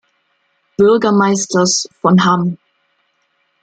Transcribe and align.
Bürgermeisters 0.77 1.87
von 2.01 2.25
Hamm. 2.25 2.57